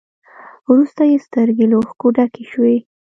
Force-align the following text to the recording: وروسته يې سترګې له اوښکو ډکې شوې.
وروسته 0.69 1.01
يې 1.11 1.17
سترګې 1.27 1.65
له 1.69 1.75
اوښکو 1.79 2.07
ډکې 2.15 2.43
شوې. 2.51 2.77